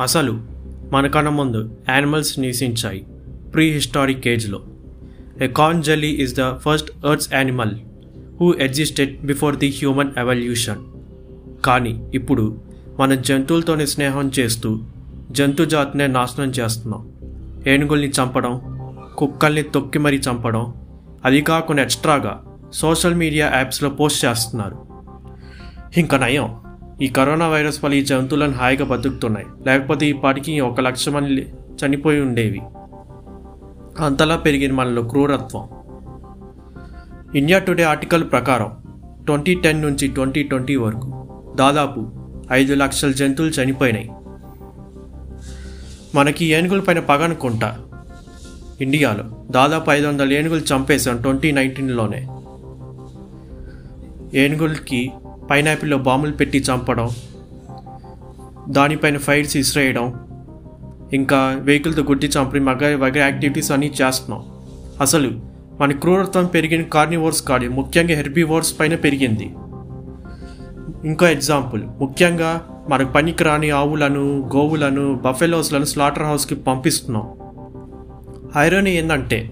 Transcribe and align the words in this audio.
అసలు 0.00 0.40
మన 0.92 1.06
కన్న 1.06 1.28
ముందు 1.28 1.76
యానిమల్స్ 1.88 2.38
నివసించాయి 2.38 3.06
ప్రీ 3.54 3.70
హిస్టారిక్ 3.70 4.28
ఏజ్లో 4.28 4.60
a 5.40 5.46
corn 5.46 5.82
jelly 5.82 6.08
is 6.08 6.34
the 6.40 6.56
first 6.56 7.06
earth's 7.06 7.34
animal 7.34 7.70
who 8.40 8.54
existed 8.54 9.26
before 9.26 9.56
the 9.56 9.68
human 9.68 10.10
evolution 10.18 10.84
కానీ 11.64 12.10
ఇప్పుడు 12.14 12.60
మన 13.00 13.14
జంతువులతోనే 13.14 13.86
స్నేహం 13.86 14.30
చేస్తూ 14.38 14.80
జంతు 15.30 15.62
జాతినే 15.62 16.06
నాశనం 16.06 16.50
చేస్తున్నాం. 16.50 17.12
ఏనుగుల్ని 17.66 18.08
చంపడం 18.08 18.80
కుక్కల్ని 19.16 19.62
తొక్కి 19.62 19.98
మరీ 19.98 20.16
చంపడం 20.18 20.74
అది 21.24 21.40
కాకుండా 21.40 21.82
ఎక్స్ట్రాగా 21.82 22.44
సోషల్ 22.72 23.14
మీడియా 23.14 23.52
యాప్స్లో 23.54 23.90
పోస్ట్ 23.90 24.24
చేస్తున్నారు. 24.24 24.78
ఇంకా 25.96 26.18
నయం. 26.18 26.56
ఈ 27.02 27.08
కరోనా 27.08 27.48
వైరస్ 27.48 27.84
వల్ల 27.84 27.94
ఈ 27.94 28.04
జంతువులను 28.04 28.52
హాయిగా 28.52 28.84
బతుకుతున్నాయి. 28.84 29.46
లేకపోతే 29.66 30.06
ఈ 30.06 30.12
పాటికి 30.12 30.60
ఒక 30.60 30.80
లక్ష 30.80 31.08
మంది 31.08 31.52
చనిపోయి 31.84 32.20
ఉండేవి. 32.20 32.60
అంతలా 34.04 34.36
పెరిగింది 34.36 34.74
మనలో 34.74 35.02
క్రూరత్వం. 35.02 35.68
ఇండియా 37.34 37.58
టుడే 37.58 37.82
ఆర్టికల్ 37.82 38.30
ప్రకారం 38.30 38.72
ట్వంటీ 39.24 39.54
టెన్ 39.54 39.82
నుంచి 39.82 40.08
ట్వంటీ 40.08 40.42
ట్వంటీ 40.42 40.76
వరకు 40.76 41.28
దాదాపు 41.56 42.10
ఐదు 42.52 42.74
లక్షల 42.74 43.10
జంతువులు 43.10 43.52
చనిపోయినాయి. 43.52 44.10
మనకి 46.14 46.44
ఏనుగుల 46.44 46.80
పైన 46.80 46.98
పగ 46.98 47.24
అనుకుంటా. 47.24 47.78
ఇండియాలో 48.80 49.46
దాదాపు 49.50 49.90
ఐదు 49.90 50.06
వందల 50.06 50.32
ఏనుగులు 50.32 50.60
చంపేశాం 50.60 51.22
ట్వంటీ 51.22 51.52
నైన్టీన్లోనే. 51.52 52.28
ఏనుగులకి 54.40 55.12
పైనాపిల్లో 55.50 55.98
బాంబులు 55.98 56.32
పెట్టి 56.32 56.58
చంపడం 56.58 57.10
దానిపైన 58.68 59.18
ఫైర్స్ 59.18 59.56
ఇసిరేయడం 59.56 60.14
ఇంకా 61.12 61.56
వెహికల్తో 61.60 62.02
గుడ్డి 62.02 62.26
చంపడం 62.26 62.64
మగ 62.64 62.96
వగ 62.96 63.18
యాక్టివిటీస్ 63.18 63.72
అన్నీ 63.72 63.92
చేస్తున్నాం. 64.02 64.44
అసలు 65.00 65.40
మన 65.80 65.92
క్రూరత్వం 65.92 66.46
పెరిగిన 66.46 66.82
కార్నివోర్స్ 66.82 67.42
కాదు 67.42 67.68
ముఖ్యంగా 67.68 68.14
హెర్బీవోర్స్ 68.14 68.80
పైన 68.80 68.94
పెరిగింది. 68.94 69.54
ఇంకో 71.04 71.26
ఎగ్జాంపుల్ 71.26 71.82
ముఖ్యంగా 72.00 72.68
మనకు 72.88 73.12
పనికిరాని 73.12 73.70
ఆవులను 73.70 74.50
గోవులను 74.56 75.14
బఫెలోస్లను 75.14 75.84
స్లాటర్ 75.84 76.22
హౌస్కి 76.22 76.54
పంపిస్తున్నాం. 76.54 77.28
ఐరనీ 78.56 78.90
ఏంటంటే 78.90 79.50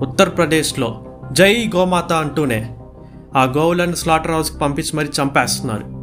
ఉత్తరప్రదేశ్లో 0.00 1.04
జై 1.32 1.70
గోమాత 1.76 2.12
అంటూనే 2.12 2.76
ఆ 3.36 3.44
గోవులను 3.44 3.94
స్లాటర్ 3.94 4.30
హౌస్కి 4.30 4.58
పంపించి 4.58 4.96
మరీ 4.96 5.08
చంపేస్తున్నారు. 5.22 6.00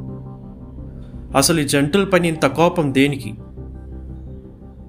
అసలు 1.38 1.62
ఈ 1.62 1.68
జంతువుల 1.68 2.06
పని 2.06 2.28
ఇంత 2.28 2.46
కోపం 2.46 2.94
దేనికి? 2.94 3.36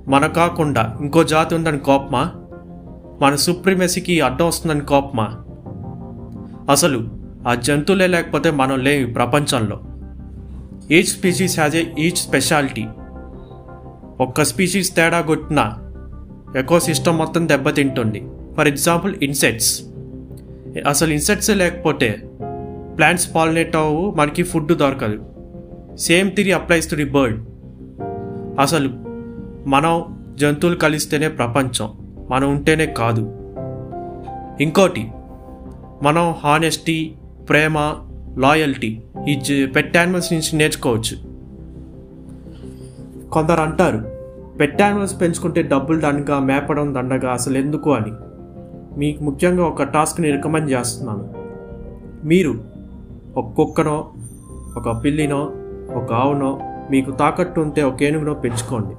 మన 0.08 0.26
కాకుండా 0.26 0.98
ఇంకో 1.00 1.24
జాతి 1.24 1.54
ఉందని 1.54 1.78
కోపమా? 1.78 2.32
మన 3.22 3.36
సుప్రీమసీకి 3.36 4.20
అడ్డం 4.20 4.46
వస్తుందని 4.46 4.80
కోపమా? 4.80 5.28
అసలు 6.70 7.08
ఆ 7.48 7.54
జంతువులే 7.54 8.06
లేకపోతే 8.06 8.50
మనం 8.50 8.78
లేవు 8.78 9.08
ఈ 9.08 9.12
ప్రపంచంలో. 9.12 9.80
Each 10.90 11.04
species 11.04 11.58
has 11.58 11.76
a 11.76 11.84
each 11.98 12.16
speciality. 12.16 12.86
ఒక్క 14.20 14.44
స్పీషీస్ 14.44 14.96
తేడా 14.96 15.20
కొట్టినా 15.20 15.76
ఎకో 16.56 16.80
సిస్టమ్ 16.80 17.18
మొత్తం 17.18 17.48
దెబ్బతింటుంది. 17.48 18.28
For 18.56 18.68
example 18.68 19.14
insects. 19.22 19.82
అసలు 20.86 21.12
ఇన్సెక్ట్సే 21.12 21.54
లేకపోతే 21.54 22.22
ప్లాంట్స్ 22.98 23.34
పాలినేట్ 23.34 23.76
అవ్వు 23.76 24.10
మనకి 24.10 24.42
ఫుడ్ 24.42 24.72
దొరకదు. 24.72 25.26
సేమ్ 25.96 26.30
తిరిగి 26.30 26.52
అప్లైస్ 26.52 26.90
టు 26.90 26.96
ది 26.96 27.04
బర్డ్ 27.04 27.46
అసలు 28.60 28.90
మనం 29.68 30.18
జంతువులు 30.34 30.76
కలిస్తేనే 30.76 31.28
ప్రపంచం 31.28 31.88
మనం 32.30 32.50
ఉంటేనే 32.50 32.86
కాదు. 32.86 33.20
ఇంకోటి 34.60 35.10
మనం 36.02 36.34
హానెస్టీ 36.44 37.14
ప్రేమ 37.48 37.74
లాయల్టీ 38.38 39.02
ఈ 39.28 39.66
పెట్ 39.66 39.96
యానిమల్స్ 39.96 40.32
నుంచి 40.32 40.56
నేర్చుకోవచ్చు. 40.56 41.28
కొందరు 43.28 43.60
అంటారు 43.60 44.18
పెట్ 44.60 44.82
యానిమల్స్ 44.82 45.20
పెంచుకుంటే 45.20 45.62
డబ్బులు 45.62 46.00
దండగా 46.00 46.38
మేపడం 46.38 46.94
దండగా 46.94 47.32
అసలు 47.32 47.58
ఎందుకు 47.58 47.92
అని. 47.92 48.12
మీకు 48.98 49.24
ముఖ్యంగా 49.24 49.64
ఒక 49.64 49.82
టాస్క్ని 49.82 50.30
రికమెండ్ 50.30 50.70
చేస్తున్నాను. 50.70 51.28
మీరు 52.24 52.64
ఒక 53.36 53.46
కుక్కనో 53.56 54.10
ఒక 54.76 55.04
పిల్లినో 55.04 55.52
ఒక 55.94 56.12
ఆవునో 56.12 56.60
మీకు 56.90 57.10
తాకట్టు 57.10 57.60
ఉంటే 57.60 57.82
ఒక 57.82 58.02
ఏనుగునో 58.02 58.34
పెంచుకోండి. 58.34 58.94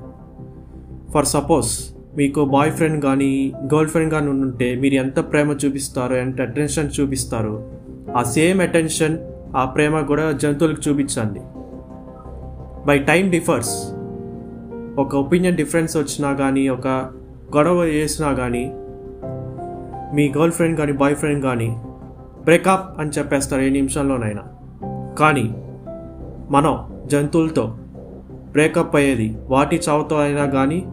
ఫర్ 1.11 1.25
సపోజ్ 1.25 1.71
మీకు 2.17 2.45
బాయ్ 2.45 2.71
ఫ్రెండ్ 2.71 3.03
కానీ 3.03 3.53
గర్ల్ 3.73 3.87
ఫ్రెండ్ 3.87 4.13
కానీ 4.13 4.27
ఉంటే 4.27 4.75
మీరు 4.75 4.93
ఎంత 4.93 5.19
ప్రేమ 5.19 5.51
చూపిస్తారో 5.51 6.15
ఎంత 6.15 6.41
అటెన్షన్ 6.41 6.89
చూపిస్తారో 6.99 7.63
ఆ 8.17 8.23
సేమ్ 8.23 8.61
అటెన్షన్ 8.61 9.17
ఆ 9.57 9.65
ప్రేమ 9.65 10.01
కూడా 10.01 10.31
జంతువులకు 10.31 10.89
చూపించండి. 10.89 11.39
బై 12.87 12.99
టైం 12.99 13.29
డిఫర్స్ 13.29 13.93
ఒక 14.99 15.15
ఒపీనియన్ 15.15 15.57
డిఫరెన్స్ 15.57 15.97
వచ్చినా 15.97 16.33
కానీ 16.33 16.69
ఒక 16.69 16.87
గొడవ 17.57 17.83
చేసినా 17.83 18.33
కానీ 18.33 18.73
మీ 20.13 20.33
గర్ల్ 20.37 20.51
ఫ్రెండ్ 20.51 20.77
కానీ 20.77 20.91
బాయ్ 20.91 21.15
ఫ్రెండ్ 21.15 21.43
కానీ 21.43 21.81
బ్రేకప్ 22.43 22.99
అని 22.99 23.09
చెప్పేస్తారు 23.09 23.61
ఏ 23.61 23.69
నిమిషంలోనైనా. 23.69 24.41
కానీ 25.19 25.55
మనం 26.51 26.99
జంతువులతో 27.05 27.77
బ్రేకప్ 28.51 28.95
అయ్యేది 28.95 29.37
వాటి 29.47 29.81
చావుతో 29.89 30.19
అయినా 30.19 30.45
కానీ 30.45 30.85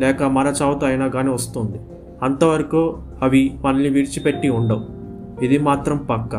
లేక 0.00 0.22
మన 0.22 0.54
చావుతో 0.62 0.86
అయినా 0.86 1.08
కానీ 1.08 1.30
వస్తుంది. 1.30 1.80
అంతవరకు 2.22 2.98
అవి 3.22 3.58
మనల్ని 3.64 3.88
విడిచిపెట్టి 3.88 4.48
ఉండవు. 4.48 4.84
ఇది 5.44 5.58
మాత్రం 5.58 5.96
పక్క. 5.96 6.36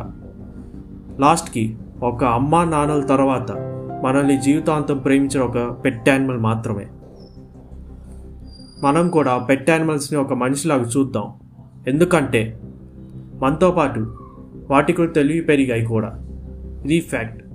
లాస్ట్కి 1.19 1.77
ఒక 2.03 2.23
అమ్మ 2.23 2.63
నాన్నల 2.63 3.01
తర్వాత 3.01 3.51
మనల్ని 4.03 4.41
జీవితాంతం 4.41 4.97
ప్రేమించిన 4.97 5.43
ఒక 5.43 5.83
పెట్ 5.85 6.09
యానిమల్ 6.09 6.37
మాత్రమే. 6.37 6.87
మనం 8.83 9.09
కూడా 9.09 9.37
పెట్ 9.37 9.69
యానిమల్స్ని 9.69 10.19
ఒక 10.19 10.33
మనిషిలాగా 10.33 10.83
చూద్దాం. 10.83 11.33
ఎందుకంటే 11.87 12.59
మనతో 13.41 13.71
పాటు 13.71 14.17
వాటికి 14.69 15.07
తెలివి 15.07 15.41
పెరిగాయి 15.41 15.85
కూడా. 15.85 16.23
ఇది 16.85 17.01
ఫ్యాక్ట్. 17.01 17.46